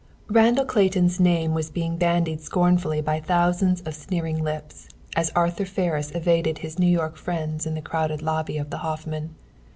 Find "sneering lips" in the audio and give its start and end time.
3.93-4.89